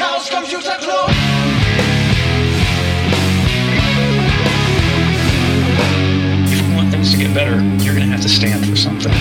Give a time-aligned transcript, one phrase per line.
[0.00, 1.10] Chaos Computer Club.
[6.46, 9.12] If you want things to get better, you're going to have to stand for something.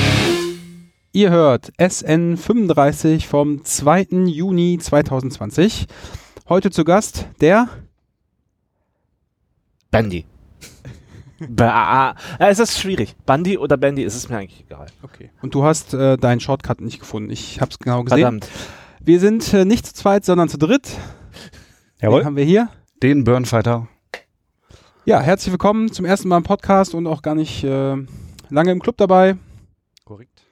[1.12, 4.28] Ihr hört SN 35 vom 2.
[4.28, 5.88] Juni 2020.
[6.48, 7.68] Heute zu Gast der
[9.92, 10.24] Bandy.
[11.50, 13.18] Ba äh, es ist schwierig.
[13.26, 14.88] Bandy oder Bandy, ist es mir eigentlich egal.
[15.04, 15.30] Okay.
[15.42, 17.32] Und du hast äh, deinen Shortcut nicht gefunden.
[17.32, 18.20] Ich habe es genau gesehen.
[18.20, 18.50] Verdammt.
[19.02, 20.98] Wir sind äh, nicht zu zweit, sondern zu dritt.
[22.02, 22.20] Jawohl.
[22.20, 22.70] Den haben wir hier.
[23.02, 23.88] Den Burnfighter.
[25.06, 27.96] Ja, herzlich willkommen zum ersten Mal im Podcast und auch gar nicht äh,
[28.50, 29.38] lange im Club dabei.
[30.04, 30.44] Korrekt.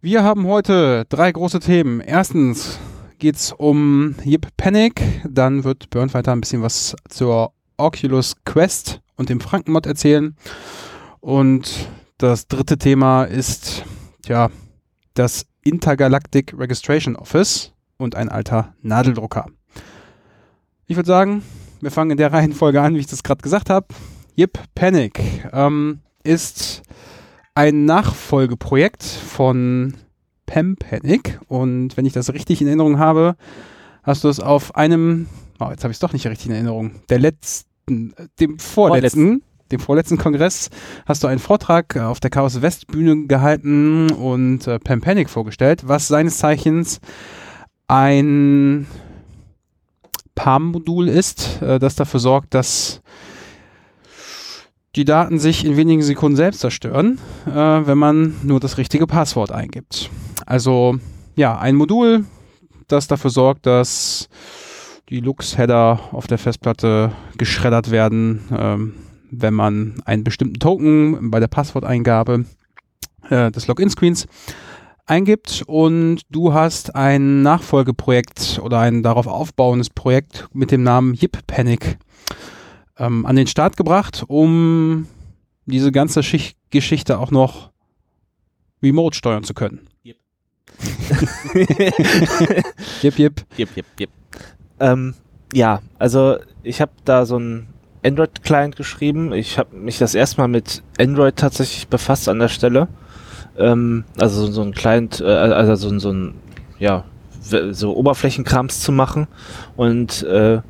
[0.00, 2.00] Wir haben heute drei große Themen.
[2.00, 2.78] Erstens
[3.18, 9.40] geht's um Yip Panic, dann wird Burnfighter ein bisschen was zur Oculus Quest und dem
[9.40, 10.36] Frankenmod erzählen.
[11.20, 11.88] Und
[12.18, 13.84] das dritte Thema ist
[14.28, 14.48] ja
[15.14, 19.46] das Intergalactic Registration Office und ein alter Nadeldrucker.
[20.86, 21.42] Ich würde sagen,
[21.80, 23.86] wir fangen in der Reihenfolge an, wie ich das gerade gesagt habe.
[24.36, 25.20] Yip Panic
[25.52, 26.82] ähm, ist
[27.54, 29.94] ein Nachfolgeprojekt von
[30.46, 33.36] Pem Panic und wenn ich das richtig in Erinnerung habe,
[34.02, 35.28] hast du es auf einem,
[35.60, 39.42] oh, jetzt habe ich es doch nicht richtig in Erinnerung, der letzten, äh, dem vorletzten,
[39.74, 40.70] dem vorletzten Kongress
[41.04, 45.28] hast du einen Vortrag äh, auf der Chaos West Bühne gehalten und äh, Pem Panic
[45.28, 47.00] vorgestellt, was seines Zeichens
[47.88, 48.86] ein
[50.34, 53.02] PAM-Modul ist, äh, das dafür sorgt, dass
[54.96, 59.50] die Daten sich in wenigen Sekunden selbst zerstören, äh, wenn man nur das richtige Passwort
[59.50, 60.08] eingibt.
[60.46, 60.98] Also
[61.34, 62.24] ja, ein Modul,
[62.86, 64.28] das dafür sorgt, dass
[65.08, 68.94] die Lux-Header auf der Festplatte geschreddert werden, ähm,
[69.40, 72.44] wenn man einen bestimmten Token bei der Passworteingabe
[73.30, 74.26] äh, des Login-Screens
[75.06, 81.46] eingibt und du hast ein Nachfolgeprojekt oder ein darauf aufbauendes Projekt mit dem Namen Yip
[81.46, 81.98] Panic
[82.98, 85.06] ähm, an den Start gebracht, um
[85.66, 87.70] diese ganze Schicht Geschichte auch noch
[88.82, 89.88] remote steuern zu können.
[90.04, 90.16] Yep.
[93.02, 93.46] Yip, yip.
[93.56, 94.10] Jep, jep, jep.
[94.80, 95.14] Ähm,
[95.52, 97.68] ja, also ich habe da so ein
[98.04, 99.32] Android-Client geschrieben.
[99.32, 102.88] Ich habe mich das erstmal mit Android tatsächlich befasst an der Stelle.
[103.56, 106.34] Ähm, also so, ein Client, äh, also so, so ein,
[106.78, 107.04] ja,
[107.40, 109.26] so Oberflächenkrams zu machen
[109.76, 110.60] und äh,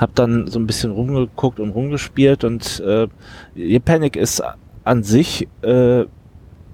[0.00, 4.42] habe dann so ein bisschen rumgeguckt und rumgespielt und äh, Panic ist
[4.84, 6.04] an sich äh,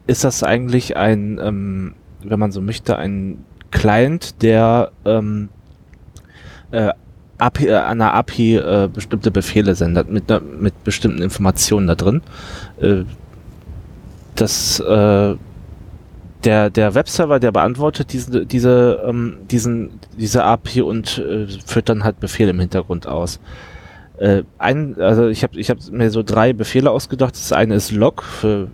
[0.06, 5.48] ist das eigentlich ein, ähm, wenn man so möchte, ein Client, der ähm,
[6.71, 6.93] äh,
[7.38, 10.24] API, äh, an der API äh, bestimmte Befehle sendet mit,
[10.60, 12.22] mit bestimmten Informationen da drin.
[12.80, 13.04] Äh,
[14.34, 15.34] das äh,
[16.44, 22.04] der der Webserver, der beantwortet diese diese ähm, diesen diese API und äh, führt dann
[22.04, 23.41] halt Befehle im Hintergrund aus.
[24.18, 27.34] Äh, ein, also ich habe ich hab mir so drei Befehle ausgedacht.
[27.34, 28.68] Das eine ist Log für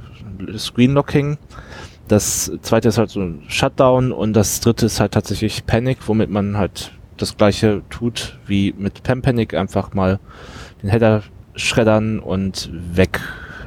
[0.56, 1.38] Screen Locking.
[2.08, 6.30] Das zweite ist halt so ein Shutdown und das dritte ist halt tatsächlich Panic, womit
[6.30, 6.92] man halt
[7.22, 10.18] das gleiche tut wie mit Pam Panic, einfach mal
[10.82, 11.22] den Header
[11.54, 13.20] schreddern und weg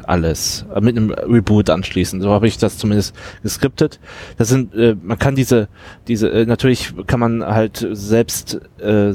[0.08, 0.66] alles.
[0.74, 2.22] Äh, Mit einem Reboot anschließen.
[2.22, 4.00] So habe ich das zumindest geskriptet.
[4.38, 5.68] Das sind, äh, man kann diese,
[6.08, 9.14] diese, äh, natürlich kann man halt selbst, äh,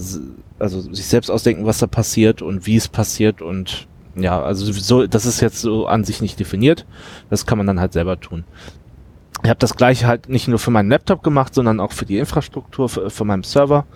[0.58, 3.86] also sich selbst ausdenken, was da passiert und wie es passiert und
[4.16, 6.84] ja, also so, das ist jetzt so an sich nicht definiert.
[7.30, 8.44] Das kann man dann halt selber tun.
[9.42, 12.18] Ich habe das gleiche halt nicht nur für meinen Laptop gemacht, sondern auch für die
[12.18, 13.86] Infrastruktur für, für meinem Server,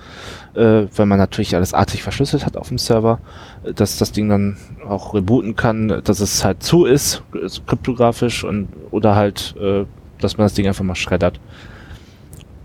[0.55, 3.21] äh, weil man natürlich alles artig verschlüsselt hat auf dem Server,
[3.75, 4.56] dass das Ding dann
[4.88, 9.84] auch rebooten kann, dass es halt zu ist, äh, kryptografisch und oder halt, äh,
[10.19, 11.41] dass man das Ding einfach mal schreddert.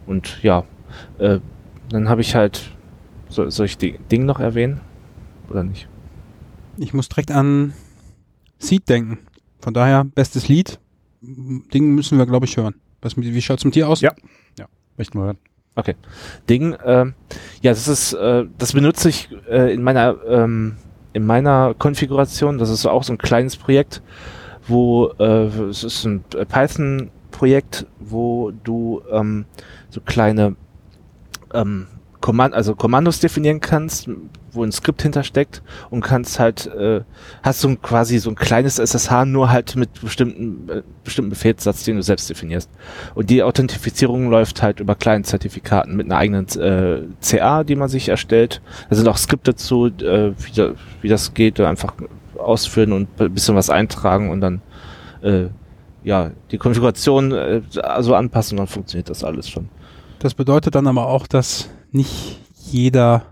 [0.05, 0.63] Und ja,
[1.17, 1.39] äh,
[1.89, 2.71] dann habe ich halt,
[3.27, 4.79] soll, soll ich die Ding noch erwähnen
[5.49, 5.89] oder nicht?
[6.77, 7.73] Ich muss direkt an
[8.57, 9.19] Seed denken.
[9.59, 10.79] Von daher, bestes Lied.
[11.21, 12.75] Ding müssen wir, glaube ich, hören.
[13.01, 14.01] Was, wie schaut's mit dir aus?
[14.01, 14.13] Ja.
[14.99, 15.37] Möchten wir hören.
[15.75, 15.95] Okay.
[16.49, 17.13] Ding, ähm,
[17.61, 20.75] ja, das ist, äh, das benutze ich äh, in meiner ähm,
[21.13, 22.57] in meiner Konfiguration.
[22.57, 24.01] Das ist auch so ein kleines Projekt,
[24.67, 29.45] wo äh, es ist ein Python-Projekt, wo du ähm,
[29.89, 30.57] so kleine
[31.53, 31.87] ähm,
[32.19, 34.09] Kommand also Kommandos definieren kannst,
[34.53, 37.01] wo ein Skript hintersteckt und kannst halt, äh,
[37.43, 41.97] hast so quasi so ein kleines SSH nur halt mit bestimmten, äh, bestimmten Befehlssatz, den
[41.97, 42.69] du selbst definierst.
[43.15, 47.89] Und die Authentifizierung läuft halt über kleinen Zertifikaten mit einer eigenen äh, CA, die man
[47.89, 48.61] sich erstellt.
[48.89, 51.93] Da sind auch Skripte zu, äh, wie, da, wie das geht, einfach
[52.37, 54.61] ausführen und ein bisschen was eintragen und dann
[55.21, 55.47] äh,
[56.03, 57.61] ja die Konfiguration äh,
[57.99, 59.69] so anpassen, dann funktioniert das alles schon.
[60.19, 62.39] Das bedeutet dann aber auch, dass nicht
[62.71, 63.23] jeder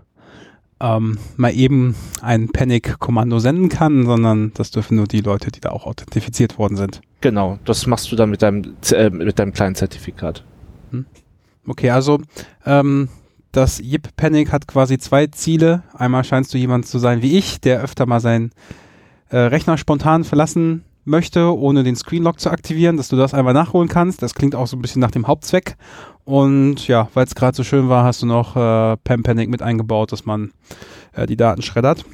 [0.80, 5.70] ähm, mal eben ein Panic-Kommando senden kann, sondern das dürfen nur die Leute, die da
[5.70, 7.00] auch authentifiziert worden sind.
[7.20, 10.44] Genau, das machst du dann mit deinem, äh, mit deinem kleinen Zertifikat.
[11.66, 12.20] Okay, also
[12.64, 13.08] ähm,
[13.52, 15.82] das Yip Panic hat quasi zwei Ziele.
[15.92, 18.52] Einmal scheinst du jemand zu sein wie ich, der öfter mal seinen
[19.28, 23.88] äh, Rechner spontan verlassen möchte, ohne den Screenlock zu aktivieren, dass du das einmal nachholen
[23.88, 24.22] kannst.
[24.22, 25.76] Das klingt auch so ein bisschen nach dem Hauptzweck.
[26.24, 29.62] Und ja, weil es gerade so schön war, hast du noch äh, Pam Panic mit
[29.62, 30.52] eingebaut, dass man
[31.14, 32.04] äh, die Daten schreddert.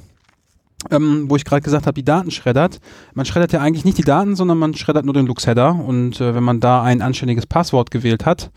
[0.91, 2.79] Ähm, wo ich gerade gesagt habe, die Daten schreddert.
[3.15, 5.75] Man schreddert ja eigentlich nicht die Daten, sondern man schreddert nur den Lux-Header.
[5.75, 8.51] Und äh, wenn man da ein anständiges Passwort gewählt hat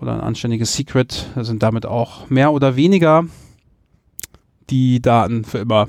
[0.00, 3.24] oder ein anständiges Secret, sind damit auch mehr oder weniger
[4.70, 5.88] die Daten für immer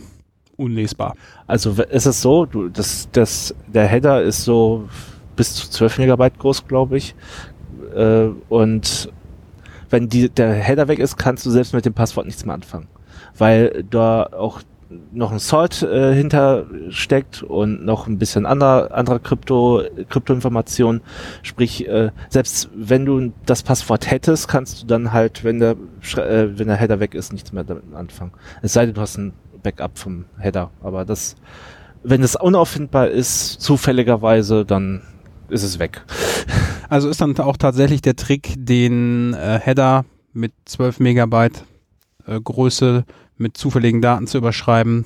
[0.58, 1.16] unlesbar.
[1.48, 4.88] Also ist es so, du, das, das, der Header ist so
[5.36, 7.16] bis zu 12 Megabyte groß, glaube ich.
[7.96, 9.12] Äh, und
[9.90, 12.88] wenn die, der Header weg ist, kannst du selbst mit dem Passwort nichts mehr anfangen.
[13.38, 14.62] Weil da auch
[15.12, 21.02] noch ein Salt äh, hinter steckt und noch ein bisschen anderer anderer Krypto Kryptoinformation.
[21.42, 25.72] Sprich, äh, selbst wenn du das Passwort hättest, kannst du dann halt, wenn der
[26.18, 28.32] äh, wenn der Header weg ist, nichts mehr damit anfangen.
[28.62, 30.72] Es sei denn, du hast ein Backup vom Header.
[30.82, 31.36] Aber das,
[32.04, 35.02] wenn es unauffindbar ist, zufälligerweise, dann
[35.50, 36.04] ist es weg.
[36.90, 41.64] Also ist dann auch tatsächlich der Trick, den äh, Header mit 12 Megabyte
[42.28, 43.06] äh, Größe
[43.38, 45.06] mit zufälligen Daten zu überschreiben,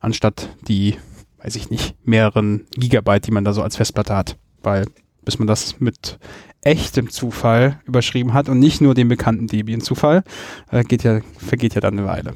[0.00, 0.96] anstatt die,
[1.40, 4.36] weiß ich nicht, mehreren Gigabyte, die man da so als Festplatte hat.
[4.64, 4.86] Weil
[5.24, 6.18] bis man das mit
[6.62, 10.22] echtem Zufall überschrieben hat und nicht nur den bekannten Debian-Zufall,
[10.70, 12.34] äh, geht ja, vergeht ja dann eine Weile.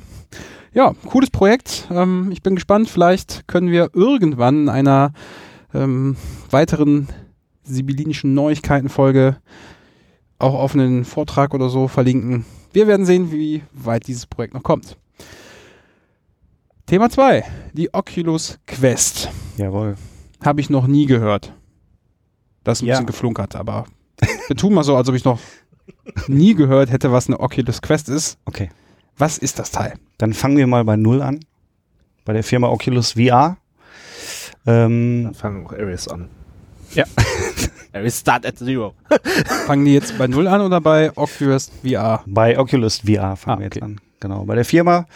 [0.76, 1.88] Ja, cooles Projekt.
[1.90, 2.90] Ähm, ich bin gespannt.
[2.90, 5.14] Vielleicht können wir irgendwann in einer
[5.73, 6.17] ähm,
[6.50, 7.08] weiteren
[7.62, 9.38] sibyllinischen Neuigkeitenfolge
[10.38, 12.44] auch auf einen Vortrag oder so verlinken.
[12.75, 14.99] Wir werden sehen, wie weit dieses Projekt noch kommt.
[16.84, 17.43] Thema 2,
[17.73, 19.31] die Oculus Quest.
[19.56, 19.96] Jawohl.
[20.44, 21.55] Habe ich noch nie gehört.
[22.64, 22.94] Das ist ein Ja.
[22.96, 23.87] bisschen geflunkert, aber
[24.49, 25.40] wir tun mal so, als ob ich noch
[26.28, 28.37] nie gehört hätte, was eine Oculus Quest ist.
[28.44, 28.69] Okay.
[29.19, 29.95] Was ist das Teil?
[30.19, 31.41] Dann fangen wir mal bei Null an.
[32.25, 33.57] Bei der Firma Oculus VR.
[34.67, 36.29] Ähm, Dann fangen auch Ares an.
[36.93, 37.05] Ja.
[37.93, 38.95] Ares start at zero.
[39.67, 42.23] Fangen die jetzt bei Null an oder bei Oculus VR?
[42.27, 43.85] Bei Oculus VR fangen Ah, wir jetzt okay.
[43.85, 44.01] an.
[44.21, 44.45] Genau.
[44.45, 45.07] Bei der Firma.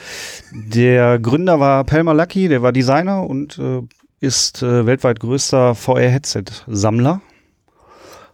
[0.52, 3.82] Der Gründer war Pelmer Lucky, der war Designer und äh,
[4.20, 7.20] ist äh, weltweit größter VR-Headset-Sammler.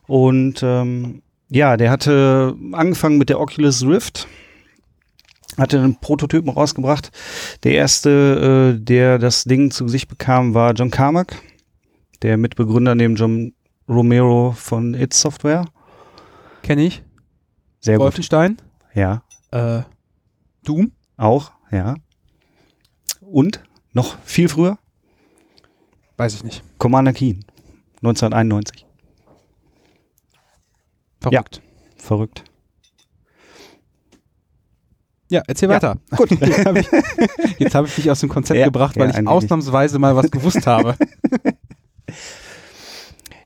[0.06, 4.28] Und ähm, ja, der hatte angefangen mit der Oculus Rift,
[5.56, 7.10] hatte einen Prototypen rausgebracht.
[7.64, 11.40] Der erste, äh, der das Ding zu sich bekam, war John Carmack,
[12.22, 13.54] der Mitbegründer neben John
[13.88, 15.66] Romero von It Software.
[16.62, 17.02] Kenne ich.
[17.80, 18.04] Sehr gut.
[18.04, 18.56] Wolfenstein.
[18.94, 19.22] Ja,
[19.52, 19.82] Äh,
[20.64, 20.92] Doom.
[21.16, 21.94] auch, ja.
[23.20, 23.60] Und
[23.92, 24.78] noch viel früher
[26.18, 26.62] Weiß ich nicht.
[26.78, 27.44] Commander Keen,
[28.02, 28.86] 1991.
[31.20, 31.60] Verrückt.
[31.96, 32.44] Verrückt.
[35.28, 35.96] Ja, erzähl Ja, weiter.
[36.16, 36.30] Gut.
[37.58, 39.30] Jetzt habe ich, ich dich aus dem Konzept Ja, gebracht, ja, weil ich ein wenig.
[39.36, 40.96] ausnahmsweise mal was gewusst habe.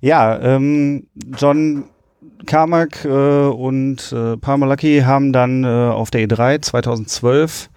[0.01, 1.07] Ja, ähm,
[1.37, 1.85] John
[2.47, 4.37] Carmack äh, und äh,
[4.67, 7.71] Lucky haben dann äh, auf der E3 2012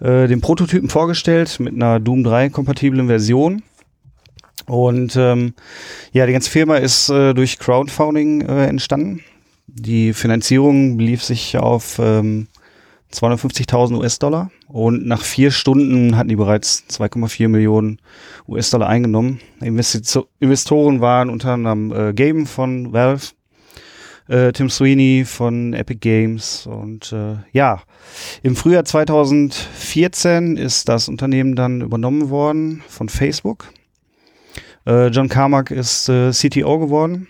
[0.00, 3.62] äh, den Prototypen vorgestellt mit einer Doom 3 kompatiblen Version.
[4.66, 5.54] Und ähm,
[6.12, 9.20] ja, die ganze Firma ist äh, durch Crowdfunding äh, entstanden.
[9.66, 12.48] Die Finanzierung belief sich auf ähm,
[13.12, 17.98] 250.000 US-Dollar und nach vier Stunden hatten die bereits 2,4 Millionen
[18.48, 19.40] US-Dollar eingenommen.
[19.60, 23.28] Investoren waren unter anderem äh, Gaben von Valve,
[24.28, 27.82] äh, Tim Sweeney von Epic Games und äh, ja,
[28.42, 33.66] im Frühjahr 2014 ist das Unternehmen dann übernommen worden von Facebook.
[34.86, 37.28] Äh, John Carmack ist äh, CTO geworden,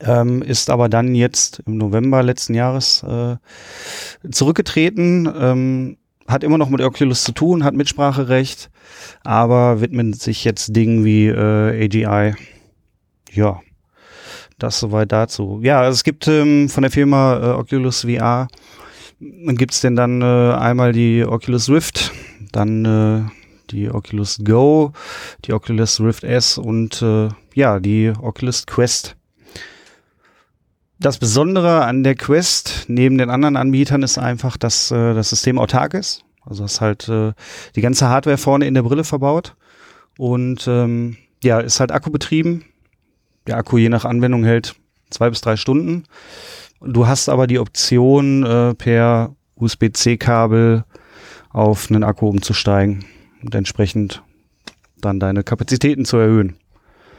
[0.00, 3.36] ähm, ist aber dann jetzt im November letzten Jahres äh,
[4.30, 5.96] zurückgetreten, ähm,
[6.28, 8.70] hat immer noch mit Oculus zu tun, hat Mitspracherecht,
[9.24, 12.34] aber widmet sich jetzt Dingen wie äh, AGI.
[13.32, 13.60] Ja,
[14.58, 15.60] das soweit dazu.
[15.62, 18.48] Ja, also es gibt ähm, von der Firma äh, Oculus VR,
[19.20, 22.12] gibt es denn dann äh, einmal die Oculus Rift,
[22.52, 23.30] dann äh,
[23.70, 24.92] die Oculus Go,
[25.44, 29.16] die Oculus Rift S und äh, ja, die Oculus Quest.
[30.98, 35.58] Das Besondere an der Quest neben den anderen Anbietern ist einfach, dass äh, das System
[35.58, 36.24] autark ist.
[36.44, 37.32] Also ist halt äh,
[37.74, 39.56] die ganze Hardware vorne in der Brille verbaut
[40.16, 42.64] und ähm, ja, ist halt akkubetrieben.
[43.46, 44.76] Der Akku je nach Anwendung hält
[45.10, 46.04] zwei bis drei Stunden.
[46.80, 50.84] Du hast aber die Option, äh, per USB-C-Kabel
[51.50, 53.04] auf einen Akku umzusteigen
[53.42, 54.22] und entsprechend
[55.00, 56.56] dann deine Kapazitäten zu erhöhen.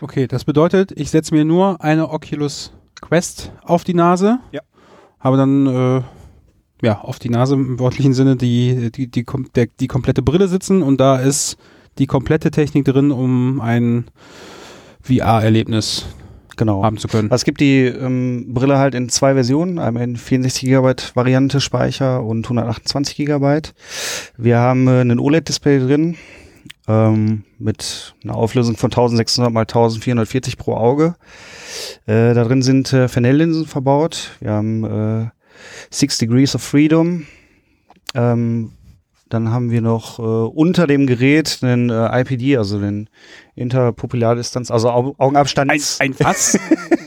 [0.02, 4.40] Okay, das bedeutet, ich setze mir nur eine Oculus Quest auf die Nase.
[4.52, 4.62] Ja.
[5.20, 6.02] Habe dann äh,
[6.82, 10.48] ja auf die Nase im wörtlichen Sinne die, die, die, kom der, die komplette Brille
[10.48, 11.58] sitzen und da ist
[11.98, 14.06] die komplette Technik drin, um ein
[15.02, 16.06] VR-Erlebnis
[16.58, 16.84] Genau.
[16.84, 17.30] haben zu können.
[17.32, 22.24] Es gibt die ähm, Brille halt in zwei Versionen, einmal in 64 GB Variante Speicher
[22.24, 23.62] und 128 GB.
[24.38, 26.18] Wir haben äh, ein OLED-Display drin
[26.88, 31.16] ähm, mit einer Auflösung von 1600 mal 1440 pro Auge.
[32.06, 34.32] Äh, da drin sind äh, Fresnel-Linsen verbaut.
[34.40, 35.30] Wir haben äh,
[35.90, 37.26] Six Degrees of Freedom.
[38.14, 38.72] Ähm,
[39.30, 43.10] dann haben wir noch äh, unter dem Gerät einen äh, IPD, also den
[43.56, 45.70] Interpupillardistanz, also Au Augenabstand.
[45.70, 46.58] Ein, ein was?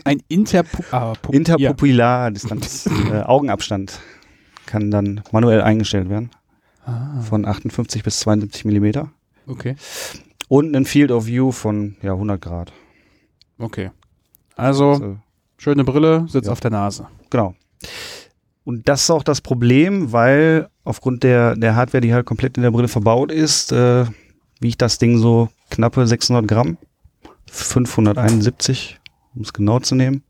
[0.04, 1.14] ein Interpu ah.
[1.30, 4.00] Interpupillardistanz, äh, Augenabstand
[4.66, 6.30] kann dann manuell eingestellt werden.
[6.84, 9.10] Ah, Von 58 bis 72 Millimeter.
[9.46, 9.76] Okay.
[10.48, 12.72] Und ein Field of View von ja, 100 Grad.
[13.58, 13.90] Okay.
[14.56, 15.16] Also, Also,
[15.58, 16.52] schöne Brille, sitzt Ja.
[16.52, 17.06] auf der Nase.
[17.30, 17.54] genau.
[18.64, 22.62] Und das ist auch das Problem, weil aufgrund der, der Hardware, die halt komplett in
[22.62, 24.04] der Brille verbaut ist, äh,
[24.60, 26.76] wiegt das Ding so knappe 600 Gramm.
[27.50, 28.98] 571,
[29.34, 30.22] um es genau zu nehmen.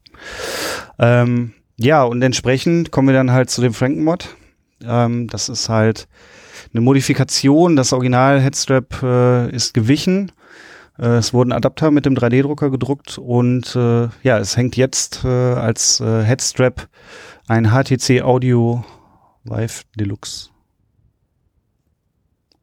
[0.98, 4.36] Ähm, ja, und entsprechend kommen wir dann halt zu dem Frankenmod.
[4.84, 6.08] Ähm, das ist halt
[6.72, 7.76] eine Modifikation.
[7.76, 10.32] Das Original Headstrap äh, ist gewichen.
[10.98, 15.28] Äh, es wurden Adapter mit dem 3D-Drucker gedruckt und äh, ja, es hängt jetzt äh,
[15.28, 16.88] als äh, Headstrap
[17.48, 18.84] ein HTC Audio
[19.44, 20.50] Live Deluxe.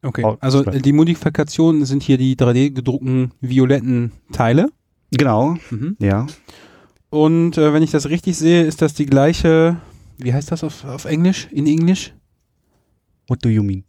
[0.02, 0.24] Okay.
[0.40, 4.68] Also die Modifikationen sind hier die 3D gedruckten violetten Teile.
[5.10, 5.96] Genau, Mhm.
[6.00, 6.26] ja.
[7.10, 9.78] Und äh, wenn ich das richtig sehe, ist das die gleiche,
[10.18, 11.48] wie heißt das auf, auf Englisch?
[11.50, 12.14] In Englisch?
[13.28, 13.84] What do you mean?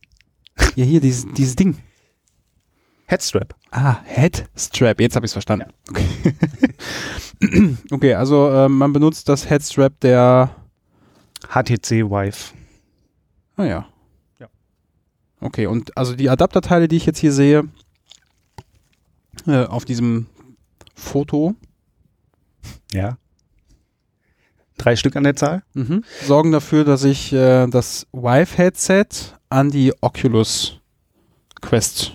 [0.79, 1.75] Ja, hier, dieses, dieses Ding.
[3.05, 3.53] Headstrap.
[3.69, 5.01] Ah, Headstrap.
[5.01, 5.74] Jetzt habe ich es verstanden.
[5.89, 7.75] Okay.
[7.91, 10.55] okay, also äh, man benutzt das Headstrap der.
[11.50, 12.53] HTC Vive.
[13.57, 13.89] Ah ja.
[14.39, 14.48] Ja.
[15.41, 17.67] Okay, und also die Adapterteile, die ich jetzt hier sehe,
[19.48, 20.27] äh, auf diesem
[20.95, 21.55] Foto,
[22.93, 23.17] Ja.
[24.79, 25.62] Drei Stück an der Zahl?
[25.75, 29.05] mhm, sorgen dafür, dass ich äh, das Vive-Headset
[29.50, 30.79] an die Oculus
[31.62, 32.13] Quest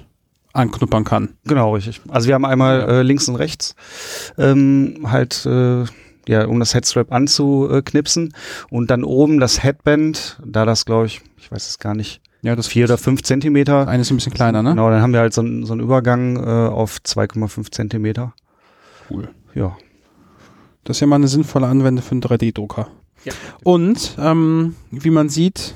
[0.53, 1.35] anknuppern kann.
[1.45, 2.01] Genau, richtig.
[2.09, 3.75] Also wir haben einmal äh, links und rechts
[4.39, 5.85] ähm, halt, äh,
[6.29, 8.33] ja, um das Headstrap anzuknipsen
[8.71, 12.57] und dann oben das Headband, da das glaube ich, ich weiß es gar nicht, Ja,
[12.57, 13.89] das vier oder fünf Zentimeter.
[13.89, 14.71] eine ist ein bisschen kleiner, ne?
[14.71, 18.33] Genau, dann haben wir halt so, einen- so einen Übergang äh, auf 2,5 Zentimeter.
[19.11, 19.29] Cool.
[19.55, 19.77] Ja.
[20.85, 22.89] Das ist ja mal eine sinnvolle Anwendung für einen 3D-Drucker.
[23.25, 23.33] Ja.
[23.63, 25.75] Und ähm, wie man sieht,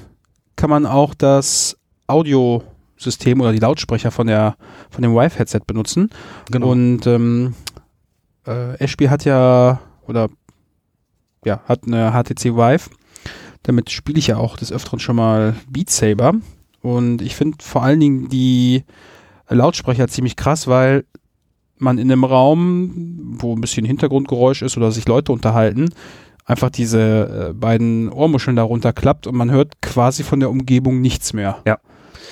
[0.56, 4.56] kann man auch das Audiosystem oder die Lautsprecher von der
[4.90, 6.10] von dem Vive-Headset benutzen.
[6.50, 6.70] Genau.
[6.70, 7.54] Und ähm,
[8.46, 10.28] äh, Ashby hat ja oder
[11.44, 12.90] ja hat eine HTC Vive.
[13.62, 16.34] Damit spiele ich ja auch des Öfteren schon mal Beat Saber.
[16.80, 18.84] Und ich finde vor allen Dingen die
[19.48, 21.04] Lautsprecher ziemlich krass, weil
[21.80, 25.88] man in einem Raum, wo ein bisschen Hintergrundgeräusch ist oder sich Leute unterhalten,
[26.44, 31.32] einfach diese äh, beiden Ohrmuscheln darunter klappt und man hört quasi von der Umgebung nichts
[31.32, 31.58] mehr.
[31.66, 31.78] Ja.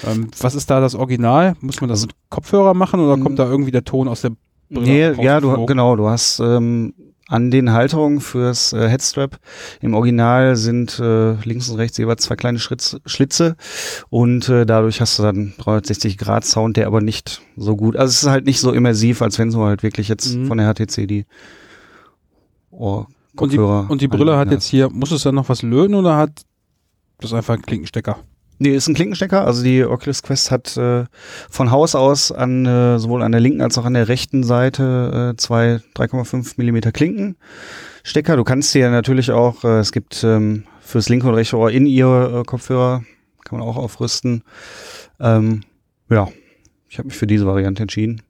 [0.06, 1.54] Ähm, was ist da das Original?
[1.60, 3.22] Muss man das mit Kopfhörer machen oder Mm.
[3.22, 4.32] kommt da irgendwie der Ton aus der
[4.70, 6.92] Brille Nee, ja, du, genau, du hast ähm,
[7.28, 9.38] an den Halterungen fürs äh, Headstrap
[9.80, 13.56] im Original sind äh, links und rechts jeweils zwei kleine Schritz, Schlitze
[14.10, 18.10] und äh, dadurch hast du dann 360 Grad Sound, der aber nicht so gut, also
[18.10, 20.46] es ist halt nicht so immersiv, als wenn du halt wirklich jetzt Mhm.
[20.46, 21.26] von der HTC die
[22.70, 25.94] Ohr Und die, und die Brille hat jetzt hier, muss es dann noch was löten
[25.94, 26.42] oder hat
[27.20, 28.18] das einfach einen Klinkenstecker?
[28.58, 29.44] Nee, ist ein Klinkenstecker.
[29.44, 31.04] Also die Oculus Quest hat äh,
[31.50, 35.32] von Haus aus an äh, sowohl an der linken als auch an der rechten Seite
[35.34, 38.36] äh, zwei 3,5 Millimeter Klinkenstecker.
[38.36, 41.84] Du kannst dir natürlich auch, äh, es gibt ähm, fürs linke und rechte Ohr in
[41.84, 43.04] ihr äh, Kopfhörer,
[43.44, 44.42] kann man auch aufrüsten.
[45.20, 45.62] Ähm,
[46.08, 46.28] ja,
[46.88, 48.22] ich habe mich für diese Variante entschieden.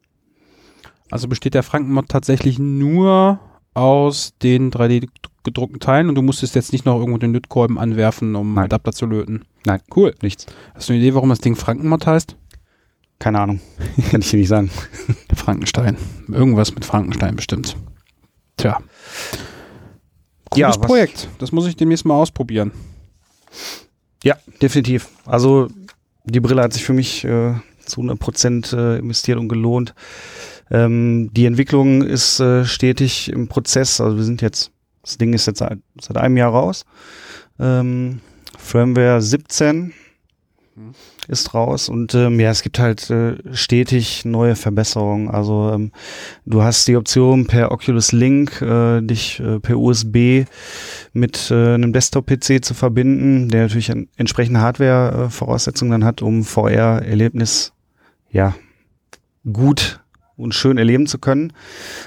[1.11, 3.39] Also besteht der Frankenmod tatsächlich nur
[3.77, 5.09] aus den 3D
[5.45, 8.65] gedruckten Teilen und du musstest jetzt nicht noch irgendwo den Lötkolben anwerfen, um Nein.
[8.65, 9.45] Adapter zu löten.
[9.65, 9.81] Nein.
[9.95, 10.15] Cool.
[10.23, 10.47] Nichts.
[10.75, 12.37] Hast du eine Idee, warum das Ding Frankenmod heißt?
[13.19, 13.61] Keine Ahnung.
[14.11, 14.71] kann ich dir nicht sagen.
[15.35, 15.97] Frankenstein.
[16.29, 17.77] Irgendwas mit Frankenstein bestimmt.
[18.57, 18.79] Tja.
[20.51, 21.29] Cooles Ja, Projekt.
[21.39, 22.73] Das muss ich demnächst mal ausprobieren.
[24.25, 25.09] Ja, definitiv.
[25.27, 25.69] Also
[26.25, 27.55] die Brille hat sich für mich äh,
[27.85, 29.95] zu 100 Prozent äh, investiert und gelohnt.
[30.71, 34.01] Ähm, die Entwicklung ist äh, stetig im Prozess.
[34.01, 36.85] Also wir sind jetzt, das Ding ist jetzt seit, seit einem Jahr raus.
[37.59, 38.21] Ähm,
[38.59, 39.93] Firmware 17
[41.29, 45.31] ist raus und ähm, ja, es gibt halt äh, stetig neue Verbesserungen.
[45.31, 45.91] Also ähm,
[46.45, 50.45] du hast die Option per Oculus Link äh, dich äh, per USB
[51.13, 57.73] mit äh, einem Desktop-PC zu verbinden, der natürlich entsprechende Hardware-Voraussetzungen dann hat, um VR-Erlebnis
[58.31, 58.55] ja
[59.51, 60.01] gut
[60.37, 61.53] und schön erleben zu können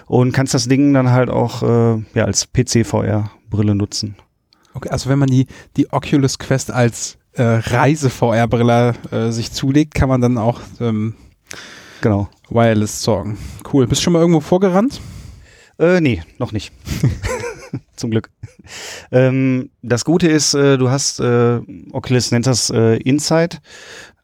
[0.06, 4.16] und kannst das Ding dann halt auch äh, ja als PC-VR-Brille nutzen.
[4.74, 10.10] Okay, also wenn man die, die Oculus Quest als äh, Reise-VR-Brille äh, sich zulegt, kann
[10.10, 11.16] man dann auch ähm,
[12.02, 12.30] Genau.
[12.50, 13.38] Wireless sorgen.
[13.72, 13.88] Cool.
[13.88, 15.02] Bist du schon mal irgendwo vorgerannt?
[15.78, 16.72] Äh, nee, noch nicht.
[17.96, 18.30] Zum Glück.
[19.12, 21.60] Ähm, das Gute ist, äh, du hast, äh,
[21.92, 23.58] Oculus nennt das äh, Inside.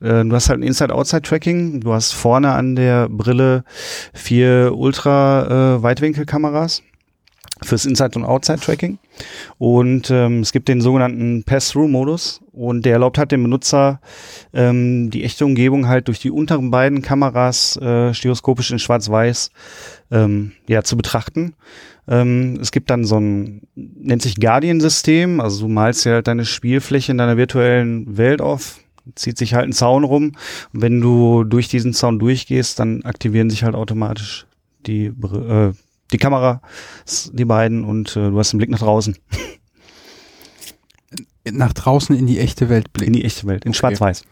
[0.02, 1.82] Äh, du hast halt ein Inside-Outside-Tracking.
[1.82, 3.64] Du hast vorne an der Brille
[4.14, 6.84] vier Ultra-Weitwinkelkameras
[7.64, 9.00] fürs Inside- und Outside-Tracking.
[9.58, 14.02] Und ähm, es gibt den sogenannten Pass-Through-Modus und der erlaubt halt dem Benutzer
[14.54, 19.52] ähm, die echte Umgebung halt durch die unteren beiden Kameras äh, stereoskopisch in Schwarz-Weiß
[20.12, 21.56] ähm, ja, zu betrachten.
[22.08, 26.46] Ähm, es gibt dann so ein, nennt sich Guardian-System, also du malst dir halt deine
[26.46, 28.80] Spielfläche in deiner virtuellen Welt auf,
[29.16, 30.34] zieht sich halt ein Zaun rum
[30.74, 34.46] und wenn du durch diesen Zaun durchgehst, dann aktivieren sich halt automatisch
[34.86, 35.72] die, äh,
[36.14, 36.62] die Kamera,
[37.34, 39.18] die beiden und äh, du hast den Blick nach draußen,
[41.52, 43.14] Nach draußen in die echte Welt in blicken.
[43.14, 43.78] die echte Welt, in Okay.
[43.78, 44.24] Schwarz-Weiß.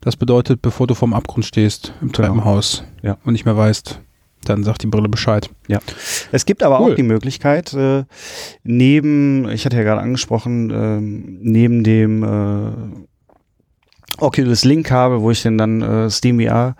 [0.00, 2.12] Das bedeutet, bevor du vorm Abgrund stehst im Genau.
[2.28, 3.18] Treppenhaus Ja.
[3.24, 4.00] und nicht mehr weißt,
[4.44, 5.50] dann sagt die Brille Bescheid.
[6.32, 6.92] Es gibt aber Cool.
[6.92, 8.04] auch die Möglichkeit, äh,
[8.62, 12.72] neben, ich hatte ja gerade angesprochen, ähm, neben dem äh,
[14.18, 16.76] Oculus Link Kabel, wo ich denn dann äh, Steam VR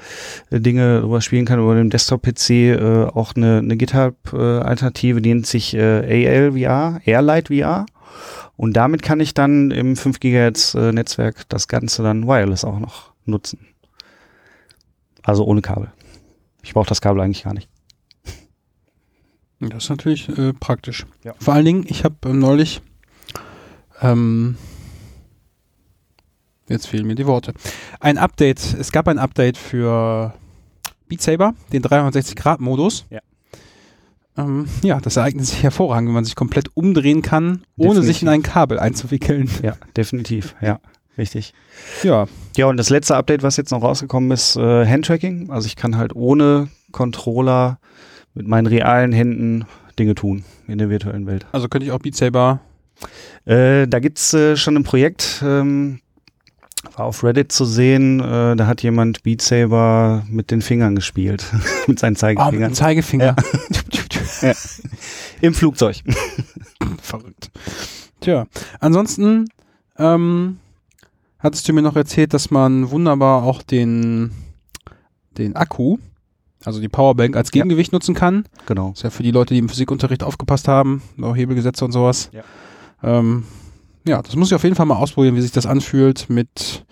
[0.50, 4.36] äh, Dinge drüber spielen kann über dem Desktop PC, äh, auch eine, eine GitHub äh,
[4.36, 7.86] Alternative, die nennt sich äh, AL VR, Airlight VR.
[8.56, 12.78] Und damit kann ich dann im 5 GHz äh, Netzwerk das Ganze dann wireless auch
[12.78, 13.66] noch nutzen.
[15.24, 15.88] Also ohne Kabel.
[16.64, 17.68] Ich brauche das Kabel eigentlich gar nicht.
[19.60, 21.06] Das ist natürlich äh, praktisch.
[21.22, 21.34] Ja.
[21.38, 22.82] Vor allen Dingen, ich habe ähm, neulich,
[24.02, 24.56] ähm,
[26.68, 27.54] jetzt fehlen mir die Worte,
[28.00, 30.34] ein Update, es gab ein Update für
[31.08, 33.06] Beat Saber, den 360-Grad-Modus.
[33.10, 33.20] Ja.
[34.36, 38.28] Ähm, ja, das ereignet sich hervorragend, wenn man sich komplett umdrehen kann, ohne sich in
[38.28, 39.48] ein Kabel einzuwickeln.
[39.62, 40.56] Ja, definitiv.
[40.60, 40.80] Ja,
[41.18, 41.54] richtig.
[42.02, 45.50] Ja, Ja, und das letzte Update, was jetzt noch rausgekommen ist, äh, Handtracking.
[45.50, 47.78] Also ich kann halt ohne Controller
[48.34, 49.66] mit meinen realen Händen
[49.98, 51.46] Dinge tun in der virtuellen Welt.
[51.52, 52.60] also könnte ich auch Beat Saber,
[53.44, 56.00] Äh, da gibt's äh, schon ein Projekt, ähm,
[56.96, 61.44] war auf Reddit zu sehen, äh, da hat jemand Beat Saber mit den Fingern gespielt,
[61.86, 62.70] mit seinen oh, mit Zeigefingern.
[62.70, 63.36] dem Zeigefinger.
[65.40, 66.02] Im Flugzeug.
[67.02, 67.50] Verrückt.
[68.20, 68.46] Tja,
[68.80, 69.48] ansonsten
[69.98, 70.58] ähm,
[71.44, 74.32] hattest du mir noch erzählt, dass man wunderbar auch den,
[75.38, 75.98] den Akku,
[76.64, 78.46] also die Powerbank als Gegengewicht nutzen kann.
[78.66, 78.90] genau.
[78.90, 82.30] Das ist ja für die Leute, die im Physikunterricht aufgepasst haben, auch Hebelgesetze und sowas.
[82.32, 82.42] Ja.
[83.02, 83.44] Ähm,
[84.06, 86.84] ja, das muss ich auf jeden Fall mal ausprobieren, wie sich das anfühlt mit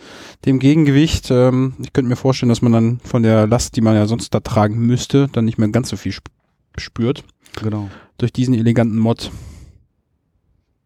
[0.46, 1.30] dem Gegengewicht.
[1.30, 4.32] Ähm, ich könnte mir vorstellen, dass man dann von der Last, die man ja sonst
[4.34, 6.30] da tragen müsste, dann nicht mehr ganz so viel sp
[6.78, 7.22] spürt
[7.60, 7.90] Genau.
[8.16, 9.30] durch diesen eleganten Mod.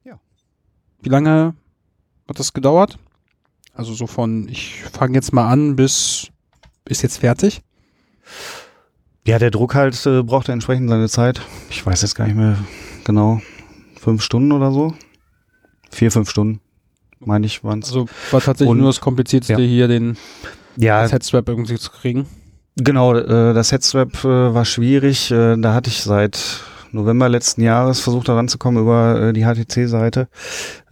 [0.05, 0.19] Ja.
[1.01, 1.55] Wie lange
[2.29, 2.99] hat das gedauert?
[3.77, 6.29] Also so von, ich fange jetzt mal an bis,
[6.89, 7.61] ist jetzt fertig?
[9.27, 11.43] Ja, der Druck halt äh, braucht entsprechend seine Zeit.
[11.69, 12.57] Ich weiß jetzt gar nicht mehr
[13.05, 13.41] genau.
[14.01, 14.95] Fünf Stunden oder so?
[15.91, 16.61] Vier, fünf Stunden,
[17.19, 17.89] meine ich, waren's.
[17.89, 19.69] Also war tatsächlich Und- nur das Komplizierteste ja.
[19.69, 20.17] hier, den
[20.77, 22.27] ja, Headstrap irgendwie zu kriegen.
[22.77, 25.31] Genau, äh, das Headstrap äh, war schwierig.
[25.31, 26.61] Äh, da hatte ich seit
[26.97, 30.29] November letzten Jahres versucht, da ranzukommen über äh, die HTC-Seite.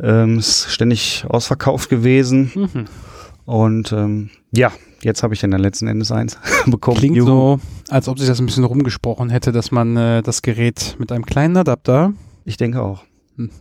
[0.00, 2.52] Ähm, ist ständig ausverkauft gewesen.
[2.54, 2.84] Mhm.
[3.46, 6.96] Und ähm, ja, jetzt habe ich dann letzten Endes eins bekommen.
[6.98, 7.26] Klingt Juhu.
[7.26, 11.12] so, als ob sich das ein bisschen rumgesprochen hätte, dass man äh, das Gerät mit
[11.12, 12.12] einem kleinen Adapter
[12.44, 13.04] Ich denke auch.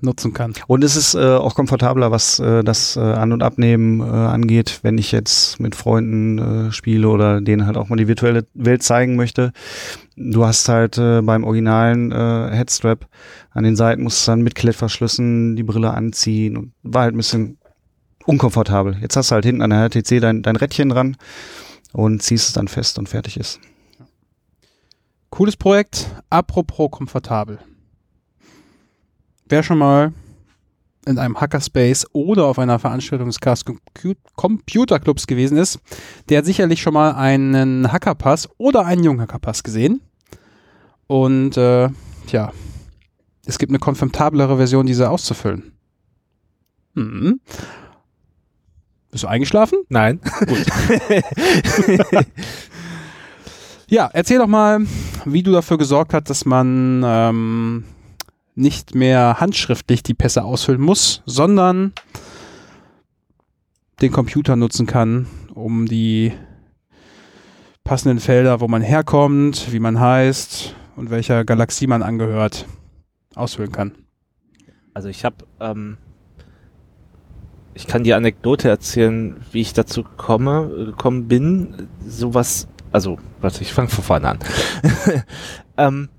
[0.02, 0.54] nutzen kann.
[0.68, 4.80] Und es ist äh, auch komfortabler, was äh, das äh, An- und Abnehmen äh, angeht,
[4.84, 8.84] wenn ich jetzt mit Freunden äh, spiele oder denen halt auch mal die virtuelle Welt
[8.84, 9.52] zeigen möchte.
[10.16, 13.08] Du hast halt äh, beim originalen äh, Headstrap
[13.52, 17.18] an den Seiten musst du dann mit Klettverschlüssen die Brille anziehen und war halt ein
[17.18, 17.58] bisschen
[18.26, 18.98] unkomfortabel.
[19.02, 21.18] Jetzt hast du halt hinten an der HTC dein, dein Rädchen dran
[21.94, 23.60] und ziehst es dann fest und fertig ist.
[25.30, 26.08] Cooles Projekt.
[26.30, 27.60] Apropos komfortabel.
[29.48, 30.14] Wer schon mal
[31.06, 35.80] in einem Hackerspace oder auf einer Veranstaltung des Chaos Compu- Computer Clubs gewesen ist,
[36.30, 40.02] der hat sicherlich schon mal einen Hackerpass oder einen Junghackerpass gesehen.
[41.08, 41.90] Und äh,
[42.28, 42.52] tja,
[43.46, 45.74] es gibt eine komfortablere Version, diese auszufüllen.
[46.94, 47.40] Mhm.
[49.12, 49.80] Bist du eingeschlafen?
[49.90, 50.20] Nein.
[53.88, 54.80] Ja, erzähl doch mal,
[55.26, 57.84] wie du dafür gesorgt hast, dass man ähm,
[58.56, 61.94] nicht mehr handschriftlich die Pässe ausfüllen muss, sondern
[64.02, 66.34] den Computer nutzen kann, um die
[67.84, 72.66] passenden Felder, wo man herkommt, wie man heißt und welcher Galaxie man angehört,
[73.36, 73.94] ausfüllen kann.
[74.94, 75.98] Also ich habe, ähm,
[77.74, 81.88] ich kann die Anekdote erzählen, wie ich dazu komme, gekommen bin.
[82.08, 84.40] Sowas, also, warte, ich fange von vorne an.
[85.78, 86.10] ähm,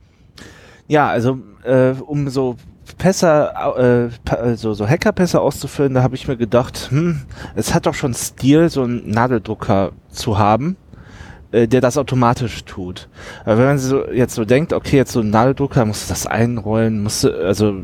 [0.89, 2.57] ja, also äh, um so
[2.99, 7.23] Pässe, äh, pa- so, so Hackerpässe auszufüllen, da habe ich mir gedacht, hm,
[7.55, 10.77] es hat doch schon Stil, so einen Nadeldrucker zu haben,
[11.51, 13.09] äh, der das automatisch tut.
[13.45, 16.27] Aber wenn man so jetzt so denkt, okay, jetzt so ein Nadeldrucker, musst du das
[16.27, 17.75] einrollen, musst du, also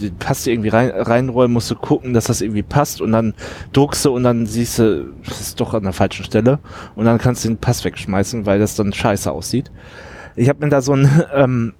[0.00, 3.34] die passt irgendwie rein, reinrollen, musst du gucken, dass das irgendwie passt und dann
[3.72, 6.58] druckst du und dann siehst du, das ist doch an der falschen Stelle
[6.96, 9.70] und dann kannst du den Pass wegschmeißen, weil das dann scheiße aussieht.
[10.34, 11.74] Ich habe mir da so einen ähm,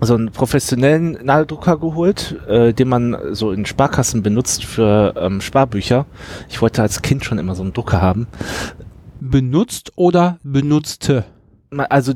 [0.00, 6.06] so einen professionellen Nadeldrucker geholt, äh, den man so in Sparkassen benutzt für ähm, Sparbücher.
[6.48, 8.26] Ich wollte als Kind schon immer so einen Drucker haben.
[9.20, 11.24] Benutzt oder benutzte?
[11.70, 12.14] Also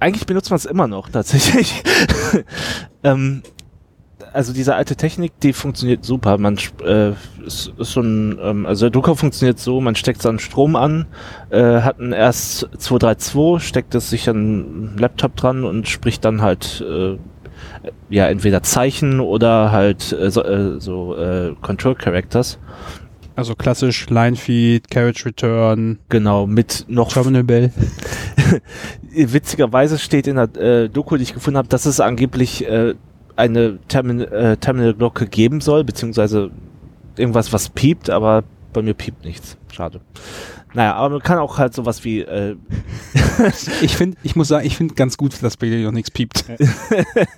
[0.00, 1.82] eigentlich benutzt man es immer noch tatsächlich.
[3.02, 3.42] ähm,
[4.32, 6.38] also diese alte Technik, die funktioniert super.
[6.38, 7.12] Man äh,
[7.44, 11.06] ist, ist ein, ähm, also der Drucker funktioniert so, man steckt seinen Strom an,
[11.50, 16.84] äh, hat einen RS232, steckt es sich an einen Laptop dran und spricht dann halt
[16.88, 17.16] äh,
[18.08, 22.58] ja entweder Zeichen oder halt äh, so, äh, so äh, Control Characters.
[23.36, 27.72] Also klassisch Linefeed, Carriage Return, Genau, mit noch Terminal Bell.
[29.12, 32.94] witzigerweise steht in der äh, Doku, die ich gefunden habe, dass es angeblich äh,
[33.38, 36.50] eine Termin äh, Terminal-Glocke geben soll, beziehungsweise
[37.16, 39.56] irgendwas, was piept, aber bei mir piept nichts.
[39.72, 40.00] Schade.
[40.74, 42.56] Naja, aber man kann auch halt sowas wie, äh,
[43.80, 46.44] Ich finde, ich muss sagen, ich finde ganz gut, dass bei dir noch nichts piept.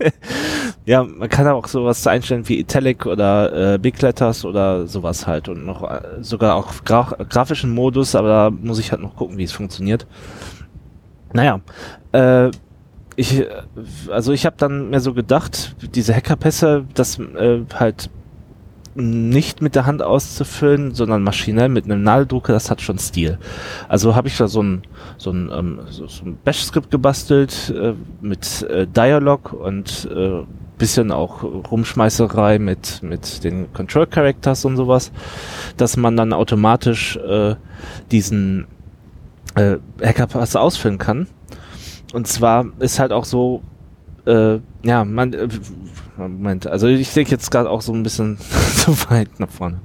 [0.86, 5.48] ja, man kann auch sowas einstellen wie Italic oder äh, Big Letters oder sowas halt
[5.48, 9.38] und noch äh, sogar auch gra grafischen Modus, aber da muss ich halt noch gucken,
[9.38, 10.06] wie es funktioniert.
[11.32, 11.60] Naja,
[12.12, 12.50] äh,
[13.20, 13.48] ich, äh,
[14.10, 18.10] also ich habe dann mir so gedacht, diese Hackerpässe, das äh, halt
[18.94, 23.38] nicht mit der Hand auszufüllen, sondern maschinell mit einem Nadeldrucker, das hat schon Stil.
[23.88, 24.82] Also habe ich da so ein,
[25.16, 30.42] so ein, ähm, so, so ein Bash-Skript gebastelt äh, mit äh, Dialog und äh,
[30.76, 35.12] bisschen auch Rumschmeißerei mit, mit den Control Characters und sowas,
[35.76, 37.54] dass man dann automatisch äh,
[38.10, 38.66] diesen
[39.54, 41.26] äh, Hackerpass ausfüllen kann.
[42.12, 43.62] Und zwar ist halt auch so,
[44.26, 45.48] äh, ja, man, äh,
[46.16, 48.38] Moment, also ich denke jetzt gerade auch so ein bisschen
[48.76, 49.80] zu weit nach vorne.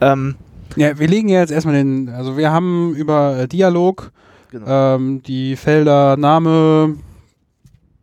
[0.00, 0.36] Ähm,
[0.76, 4.12] Ja, wir legen ja jetzt erstmal den, also wir haben über äh, Dialog
[4.50, 4.94] genau.
[4.96, 6.96] ähm, die Felder Name,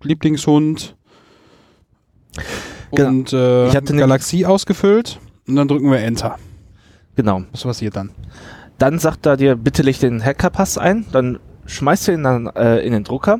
[0.03, 0.95] Lieblingshund
[2.91, 3.09] Genau.
[3.09, 6.37] und äh, Ich hatte nämlich- Galaxie ausgefüllt und dann drücken wir Enter.
[7.15, 7.43] genau.
[7.51, 8.11] Was passiert dann?
[8.77, 11.39] Dann sagt er dir, bitte leg den Hackerpass ein, dann
[11.69, 13.39] schmeißt du ihn dann äh, in den Drucker.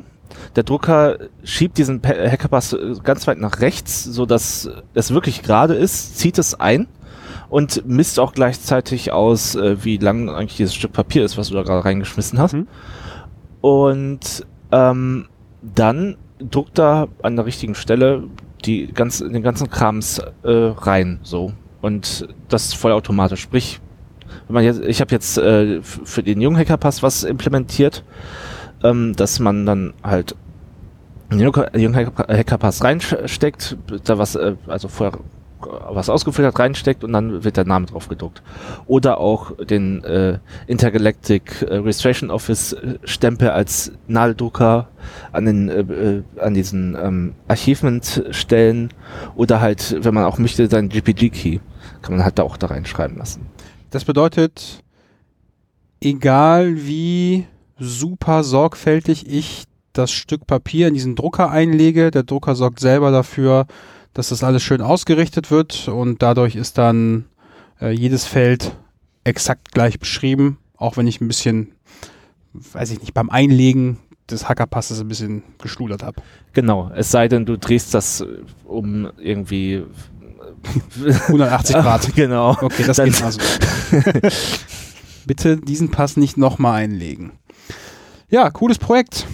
[0.56, 5.42] Der Drucker schiebt diesen Pa- Hackerpass äh, ganz weit nach rechts, so dass es wirklich
[5.42, 6.86] gerade ist, zieht es ein
[7.48, 11.54] und misst auch gleichzeitig aus, äh, wie lang eigentlich dieses Stück Papier ist, was du
[11.54, 12.54] da gerade reingeschmissen hast.
[12.54, 12.68] Mhm.
[13.60, 15.26] Und ähm,
[15.62, 18.24] dann druckt er an der richtigen Stelle
[18.64, 21.52] die ganz, den ganzen Krams äh, rein, so.
[21.82, 23.40] Und das vollautomatisch.
[23.40, 23.80] Sprich,
[24.46, 28.04] wenn man jetzt, ich habe jetzt äh, für den jungen Hackerpass was implementiert,
[28.82, 30.34] ähm, dass man dann halt
[31.30, 35.12] den Jung- jungen Hacker- Hackerpass reinsteckt, da was, äh, also vorher
[35.90, 38.42] was ausgefüllt hat, reinsteckt und dann wird der Name drauf gedruckt.
[38.86, 44.88] Oder auch den äh, Intergalactic äh, Registration Office äh, Stempel als Nadeldrucker
[45.32, 48.88] an den äh, äh, an diesen ähm, Achievement stellen
[49.36, 51.60] oder halt, wenn man auch möchte, seinen GPG-Key
[52.00, 53.46] kann man halt da auch da reinschreiben lassen.
[53.90, 54.84] Das bedeutet,
[56.00, 57.46] egal wie
[57.78, 63.66] super sorgfältig ich das Stück Papier in diesen Drucker einlege, der Drucker sorgt selber dafür,
[64.14, 67.26] dass das alles schön ausgerichtet wird und dadurch ist dann
[67.80, 68.76] äh, jedes Feld
[69.24, 71.72] exakt gleich beschrieben, auch wenn ich ein bisschen,
[72.52, 73.98] weiß ich nicht, beim Einlegen
[74.30, 76.22] des Hackerpasses ein bisschen geschludert habe.
[76.52, 78.26] Genau, es sei denn, du drehst das äh,
[78.64, 79.84] um irgendwie
[81.28, 82.14] 180 Grad.
[82.14, 82.50] genau.
[82.60, 83.40] Okay, das Dann- geht mal so.
[85.26, 87.32] Bitte diesen Pass nicht nochmal einlegen.
[88.28, 89.26] Ja, cooles Projekt.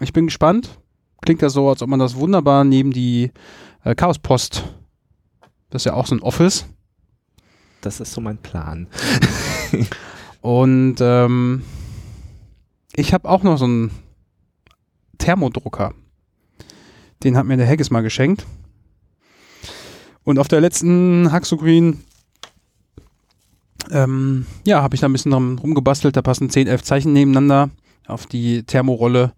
[0.00, 0.78] Ich bin gespannt.
[1.22, 3.30] Klingt ja so, als ob man das wunderbar neben die
[3.84, 4.64] äh, Chaospost,
[5.70, 6.66] das ist ja auch so ein Office,
[7.82, 8.86] das ist so mein Plan.
[10.40, 11.62] Und ähm,
[12.94, 13.90] ich habe auch noch so einen
[15.18, 15.92] Thermodrucker.
[17.22, 18.46] Den hat mir der Haggis mal geschenkt.
[20.30, 22.04] Und auf der letzten Haxo Green
[23.90, 26.16] ähm, ja, habe ich da ein bisschen dran rumgebastelt.
[26.16, 27.70] Da passen 10, 11 Zeichen nebeneinander
[28.06, 29.32] auf die Thermorolle.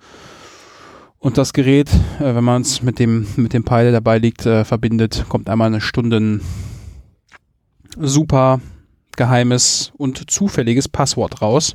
[1.19, 1.89] Und das Gerät,
[2.21, 5.49] äh, wenn man es mit dem, mit dem Pfeil, der dabei liegt, äh, verbindet, kommt
[5.49, 6.43] einmal eine Stunden
[7.99, 8.61] super
[9.17, 11.75] geheimes und zufälliges Passwort raus.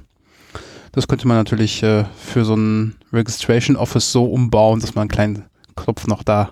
[0.92, 5.10] Das könnte man natürlich äh, für so ein Registration Office so umbauen, dass man einen
[5.10, 6.52] kleinen Knopf noch da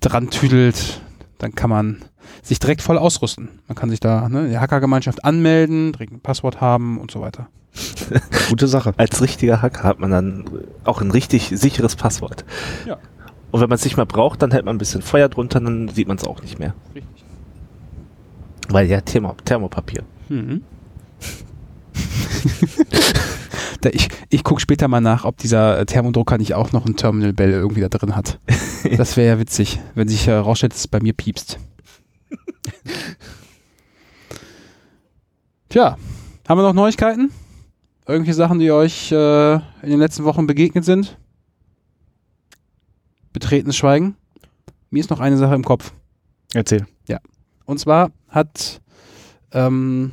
[0.00, 1.02] dran tüdelt.
[1.40, 2.02] Dann kann man
[2.42, 3.48] sich direkt voll ausrüsten.
[3.66, 7.22] Man kann sich da ne, in der Hackergemeinschaft anmelden, direkt ein Passwort haben und so
[7.22, 7.48] weiter.
[8.50, 8.92] Gute Sache.
[8.98, 10.44] Als richtiger Hacker hat man dann
[10.84, 12.44] auch ein richtig sicheres Passwort.
[12.86, 12.98] Ja.
[13.50, 15.88] Und wenn man es nicht mehr braucht, dann hält man ein bisschen Feuer drunter, dann
[15.88, 16.74] sieht man es auch nicht mehr.
[16.94, 17.24] Richtig.
[18.68, 20.02] Weil ja, Thermo, Thermopapier.
[20.28, 20.62] Mhm.
[23.92, 27.32] Ich ich gucke später mal nach, ob dieser äh, Thermodrucker nicht auch noch ein Terminal
[27.32, 28.38] Bell irgendwie da drin hat.
[28.96, 31.58] Das wäre ja witzig, wenn sich herausstellt, dass es bei mir piepst.
[35.68, 35.98] Tja,
[36.48, 37.30] haben wir noch Neuigkeiten?
[38.08, 41.18] Irgendwelche Sachen, die euch äh, in den letzten Wochen begegnet sind?
[43.34, 44.16] Betretenes Schweigen?
[44.88, 45.92] Mir ist noch eine Sache im Kopf.
[46.54, 46.86] Erzähl.
[47.70, 48.80] Und zwar hat
[49.52, 50.10] ähm,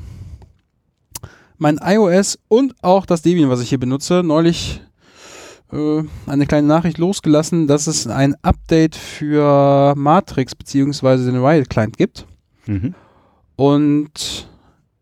[1.57, 4.81] mein iOS und auch das Debian, was ich hier benutze, neulich
[5.71, 11.25] äh, eine kleine Nachricht losgelassen, dass es ein Update für Matrix bzw.
[11.25, 12.25] den Riot Client gibt.
[12.65, 12.93] Mhm.
[13.55, 14.47] Und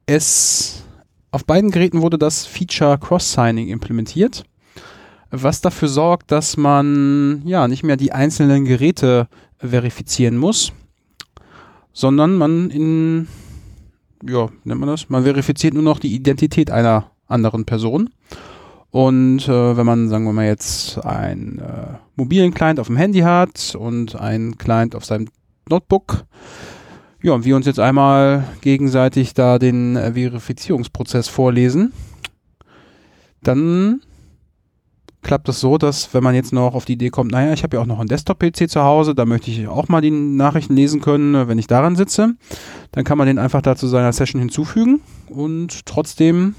[0.06, 0.84] es
[1.32, 4.46] auf beiden Geräten wurde das Feature Cross-Signing implementiert,
[5.32, 10.72] was dafür sorgt, dass man ja nicht mehr die einzelnen Geräte verifizieren muss,
[11.92, 13.28] sondern man in,
[14.24, 15.10] ja, nennt man das?
[15.10, 18.10] Man verifiziert nur noch die Identität einer anderen Person.
[18.92, 23.20] Und äh, wenn man, sagen wir mal, jetzt einen äh, mobilen Client auf dem Handy
[23.20, 25.28] hat und einen Client auf seinem
[25.68, 26.24] Notebook,
[27.22, 31.92] ja, und wir uns jetzt einmal gegenseitig da den äh, Verifizierungsprozess vorlesen,
[33.42, 34.02] dann
[35.26, 37.76] klappt es so, dass wenn man jetzt noch auf die Idee kommt, naja, ich habe
[37.76, 41.02] ja auch noch einen Desktop-PC zu Hause, da möchte ich auch mal die Nachrichten lesen
[41.02, 42.36] können, äh, wenn ich daran sitze,
[42.92, 46.56] dann kann man den einfach da zu seiner Session hinzufügen und trotzdem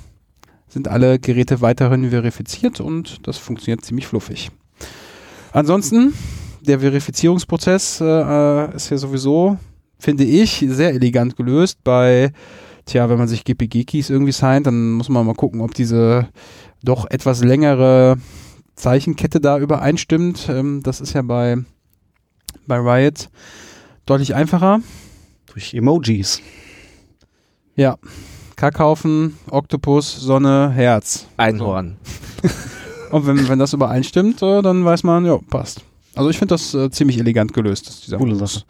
[0.68, 4.50] sind alle Geräte weiterhin verifiziert und das funktioniert ziemlich fluffig.
[5.52, 6.12] Ansonsten,
[6.60, 9.58] der Verifizierungsprozess äh, ist ja sowieso,
[9.98, 11.78] finde ich, sehr elegant gelöst.
[11.84, 12.32] Bei,
[12.84, 16.28] tja, wenn man sich GPG-Keys irgendwie signed, dann muss man mal gucken, ob diese
[16.82, 18.18] doch etwas längere
[18.76, 20.48] Zeichenkette da übereinstimmt.
[20.48, 21.56] Ähm, das ist ja bei,
[22.66, 23.30] bei Riot
[24.04, 24.80] deutlich einfacher.
[25.52, 26.40] Durch Emojis.
[27.74, 27.96] Ja.
[28.56, 31.26] Kackhaufen, Oktopus, Sonne, Herz.
[31.36, 31.96] Einhorn.
[33.10, 35.82] Und wenn, wenn das übereinstimmt, äh, dann weiß man, ja, passt.
[36.14, 38.06] Also ich finde das äh, ziemlich elegant gelöst.
[38.06, 38.36] Dieser Coole.
[38.36, 38.62] Sache.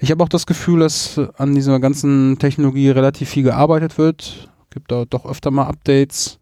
[0.00, 4.48] Ich habe auch das Gefühl, dass äh, an dieser ganzen Technologie relativ viel gearbeitet wird.
[4.70, 6.37] Gibt da doch öfter mal Updates.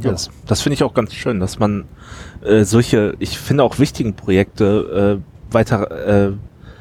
[0.00, 1.84] Ja, das, das finde ich auch ganz schön, dass man
[2.44, 6.32] äh, solche, ich finde auch wichtigen Projekte äh, weiter, äh,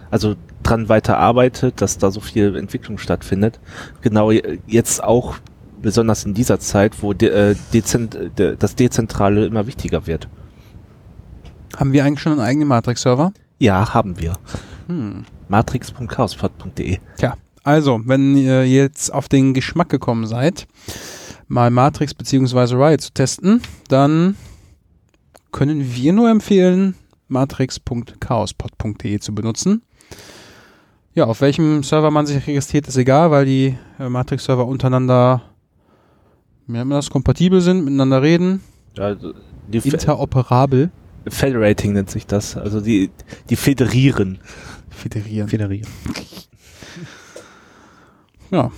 [0.10, 3.60] also dran weiter arbeitet, dass da so viel Entwicklung stattfindet.
[4.02, 5.36] Genau je- jetzt auch
[5.82, 10.28] besonders in dieser Zeit, wo de, äh, dezent, de, das Dezentrale immer wichtiger wird.
[11.78, 13.32] Haben wir eigentlich schon einen eigenen Matrix-Server?
[13.60, 14.38] Ja, haben wir.
[14.88, 15.26] Hm.
[15.49, 20.67] matrix.chaospod.de Tja, also, wenn ihr jetzt auf den Geschmack gekommen seid,
[21.54, 22.76] mal Matrix bzw.
[22.76, 24.36] Riot zu testen, dann
[25.52, 26.96] können wir nur empfehlen,
[27.28, 29.84] matrix.chaospod.de zu benutzen.
[31.13, 35.44] Ja, auf welchem Server man sich registriert, ist egal, weil die äh, Matrix-Server untereinander,
[36.66, 38.62] wie nennt man das, kompatibel sind, miteinander reden,
[38.96, 39.36] Fe
[39.72, 40.89] interoperabel.
[41.28, 42.58] Federating nennt sich das.
[42.58, 43.12] Also die,
[43.50, 44.39] die federieren.
[44.89, 45.48] Federieren.
[45.48, 45.88] Federieren.
[48.52, 48.72] Ja.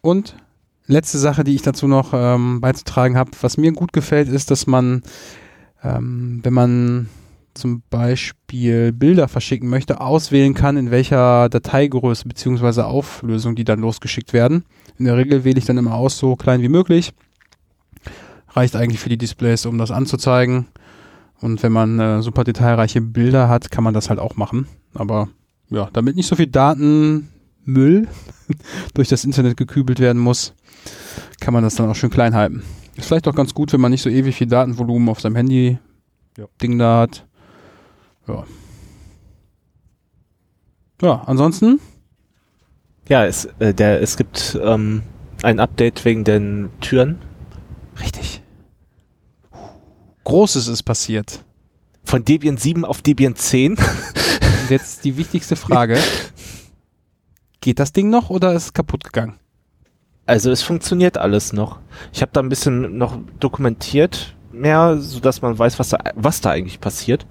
[0.00, 0.36] Und
[0.86, 4.66] letzte Sache, die ich dazu noch ähm, beizutragen habe, was mir gut gefällt, ist, dass
[4.66, 5.02] man,
[5.82, 7.08] ähm, wenn man
[7.54, 12.82] zum Beispiel Bilder verschicken möchte, auswählen kann, in welcher Dateigröße bzw.
[12.82, 14.64] Auflösung die dann losgeschickt werden.
[14.98, 17.12] In der Regel wähle ich dann immer aus, so klein wie möglich.
[18.50, 20.66] Reicht eigentlich für die Displays, um das anzuzeigen.
[21.40, 24.66] Und wenn man äh, super detailreiche Bilder hat, kann man das halt auch machen.
[24.94, 25.28] Aber
[25.68, 28.08] ja, damit nicht so viel Datenmüll
[28.94, 30.54] durch das Internet gekübelt werden muss,
[31.40, 32.62] kann man das dann auch schön klein halten.
[32.96, 35.78] Ist vielleicht auch ganz gut, wenn man nicht so ewig viel Datenvolumen auf seinem Handy
[36.38, 36.46] Ja.
[36.62, 37.26] Ding da hat.
[38.26, 38.44] Ja.
[41.02, 41.78] Ja, ansonsten
[43.08, 45.02] Ja, es, äh, der, es gibt ähm,
[45.42, 47.18] ein Update wegen den Türen.
[48.00, 48.42] Richtig.
[50.24, 51.44] Großes ist passiert.
[52.02, 53.72] Von Debian 7 auf Debian 10.
[53.72, 55.98] Und jetzt die wichtigste Frage.
[57.60, 59.38] Geht das Ding noch oder ist es kaputt gegangen?
[60.26, 61.78] Also es funktioniert alles noch.
[62.12, 66.40] Ich habe da ein bisschen noch dokumentiert mehr, so dass man weiß, was da, was
[66.40, 67.26] da eigentlich passiert.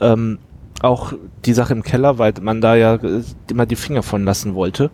[0.00, 0.38] Ähm,
[0.82, 1.12] auch
[1.44, 4.90] die Sache im Keller, weil man da ja äh, immer die Finger von lassen wollte.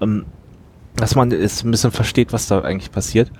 [0.00, 0.24] Ähm,
[0.96, 3.30] dass man es ein bisschen versteht, was da eigentlich passiert.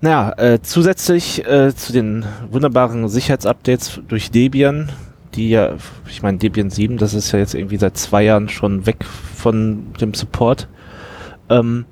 [0.00, 4.90] Naja, äh, zusätzlich äh, zu den wunderbaren Sicherheitsupdates durch Debian,
[5.34, 5.74] die ja,
[6.08, 9.92] ich meine Debian 7, das ist ja jetzt irgendwie seit zwei Jahren schon weg von
[10.00, 10.68] dem Support.
[11.48, 11.86] Ähm,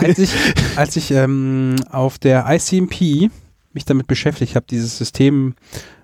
[0.00, 0.34] als ich,
[0.76, 3.30] als ich ähm, auf der ICMP
[3.72, 5.54] mich damit beschäftigt habe, dieses System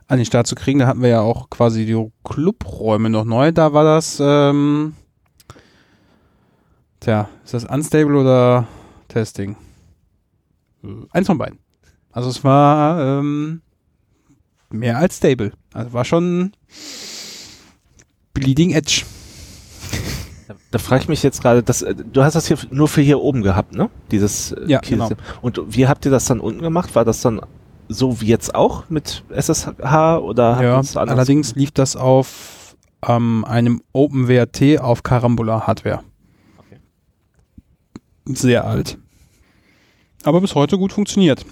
[0.09, 3.53] an den Start zu kriegen, da hatten wir ja auch quasi die Clubräume noch neu.
[3.53, 4.95] Da war das, ähm,
[7.01, 8.69] tja, ist das Unstable oder
[9.09, 9.57] Testing?
[11.11, 11.59] Eins von beiden.
[12.13, 13.63] Also es war ähm,
[14.71, 15.53] mehr als stable.
[15.73, 16.53] Also war schon
[18.33, 19.05] Bleeding Edge.
[20.49, 23.01] Da, da frage ich mich jetzt gerade, dass äh, du hast das hier nur für
[23.03, 23.91] hier oben gehabt, ne?
[24.11, 25.11] Dieses äh, Ja, Kiel- genau.
[25.43, 26.95] Und wie habt ihr das dann unten gemacht?
[26.95, 27.41] War das dann
[27.89, 33.83] so wie jetzt auch mit SSH oder Ja, das allerdings lief das auf ähm, einem
[33.93, 36.03] OpenWRT auf Carambola Hardware.
[36.59, 36.79] Okay.
[38.35, 38.99] Sehr alt.
[40.25, 41.45] Aber bis heute gut funktioniert.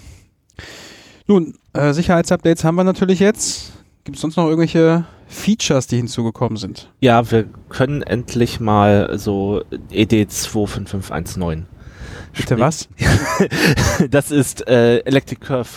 [1.27, 3.71] Nun, äh, Sicherheitsupdates haben wir natürlich jetzt.
[4.05, 6.91] Gibt es sonst noch irgendwelche Features, die hinzugekommen sind?
[6.99, 11.65] Ja, wir können endlich mal so E ED 25519.
[12.37, 12.87] Bitte was?
[14.11, 15.69] Das ist äh, Electric Curve.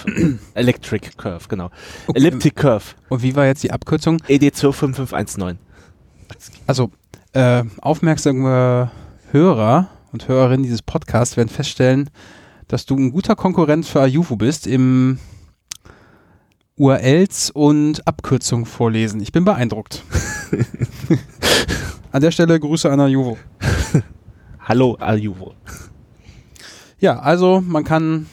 [0.55, 1.71] Electric Curve, genau.
[2.12, 2.85] Elliptic Curve.
[3.09, 4.19] Und wie war jetzt die Abkürzung?
[4.29, 5.59] ED 25519.
[6.67, 6.91] Also,
[7.33, 8.91] äh, aufmerksame
[9.31, 12.11] Hörer und Hörerinnen dieses Podcasts werden feststellen,
[12.67, 15.19] dass du ein guter Konkurrent für Ayuvo bist im
[16.79, 19.21] URLs und Abkürzungen vorlesen.
[19.21, 20.05] Ich bin beeindruckt.
[22.12, 23.37] An der Stelle Grüße an Ayuvo.
[24.61, 25.55] Hallo, Aljuvo.
[27.01, 28.27] Ja, also man kann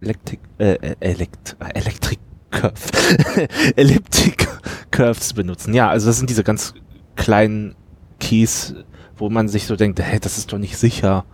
[0.00, 3.48] Electric, äh, äh, Elekt, Electric Curve.
[3.76, 4.46] Elliptic
[4.90, 5.74] Curves benutzen.
[5.74, 6.74] Ja, also das sind diese ganz
[7.16, 7.74] kleinen
[8.20, 8.74] Keys,
[9.16, 11.24] wo man sich so denkt, hey, das ist doch nicht sicher.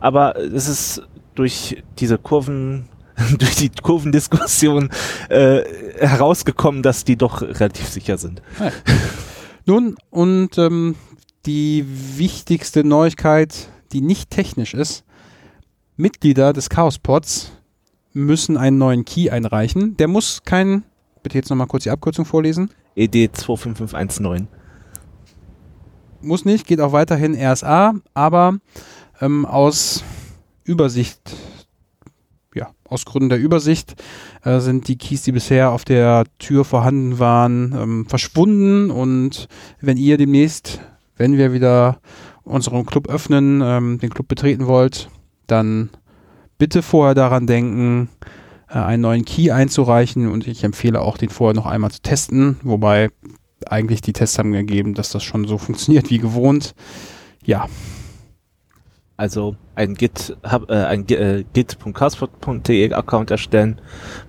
[0.00, 1.02] Aber es ist
[1.34, 2.88] durch diese Kurven,
[3.38, 4.90] durch die Kurvendiskussion
[5.28, 5.62] äh,
[5.98, 8.42] herausgekommen, dass die doch relativ sicher sind.
[9.66, 10.96] Nun, und ähm,
[11.46, 15.04] die wichtigste Neuigkeit, die nicht technisch ist,
[15.96, 17.52] Mitglieder des Chaos-Pods
[18.12, 19.96] müssen einen neuen Key einreichen.
[19.96, 20.84] Der muss kein,
[21.22, 24.48] bitte jetzt nochmal kurz die Abkürzung vorlesen, ED 25519.
[26.20, 28.58] muss nicht, geht auch weiterhin RSA, aber
[29.20, 30.02] ähm, aus
[30.64, 31.20] Übersicht,
[32.54, 33.94] ja, aus Gründen der Übersicht
[34.44, 38.90] äh, sind die Keys, die bisher auf der Tür vorhanden waren, ähm, verschwunden.
[38.90, 39.48] Und
[39.80, 40.80] wenn ihr demnächst,
[41.16, 42.00] wenn wir wieder
[42.44, 45.08] unseren Club öffnen, ähm, den Club betreten wollt,
[45.46, 45.90] dann
[46.58, 48.08] bitte vorher daran denken,
[48.68, 50.30] äh, einen neuen Key einzureichen.
[50.30, 53.10] Und ich empfehle auch, den vorher noch einmal zu testen, wobei
[53.66, 56.74] eigentlich die Tests haben gegeben, dass das schon so funktioniert wie gewohnt.
[57.44, 57.66] Ja,
[59.22, 63.80] Also ein Git, äh, ein äh, git.castpod.de Account erstellen,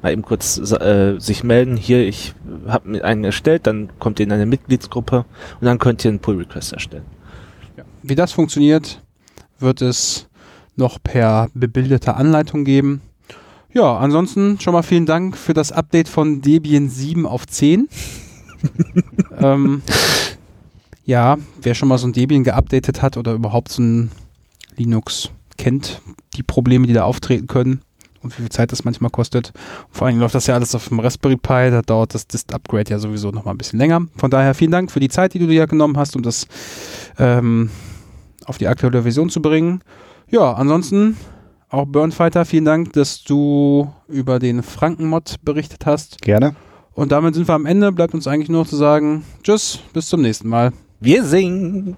[0.04, 1.78] mal eben kurz äh, sich melden.
[1.78, 2.36] Hier, ich
[2.68, 5.26] habe einen erstellt, dann kommt ihr in eine Mitgliedsgruppe
[5.60, 7.06] und dann könnt ihr einen Pull Request erstellen.
[8.04, 9.02] wie das funktioniert,
[9.58, 10.28] wird es
[10.76, 13.02] noch per bebilderte Anleitung geben.
[13.74, 17.90] Ja, ansonsten schon mal vielen Dank für das Update von Debian 7 auf 10.
[19.40, 19.82] ähm,
[21.04, 24.12] ja, wer schon mal so ein Debian geupdatet hat oder überhaupt so ein
[24.78, 26.02] Linux kennt,
[26.36, 27.82] die Probleme, die da auftreten können
[28.22, 29.54] und wie viel Zeit das manchmal kostet.
[29.92, 33.00] Vor allem läuft das ja alles auf dem Raspberry Pi, da dauert das Dist-Upgrade ja
[33.00, 34.02] sowieso noch mal ein bisschen länger.
[34.16, 36.48] Von daher vielen Dank für die Zeit, die du dir genommen hast, um das
[37.20, 37.70] ähm,
[38.46, 39.82] auf die aktuelle Version zu bringen.
[40.30, 41.18] Ja, ansonsten
[41.70, 46.22] auch Burnfighter, vielen Dank, dass du über den Frankenmod berichtet hast.
[46.22, 46.56] Gerne.
[46.94, 47.92] Und damit sind wir am Ende.
[47.92, 50.72] Bleibt uns eigentlich nur noch zu sagen, tschüss, bis zum nächsten Mal.
[51.00, 51.98] Wir singen!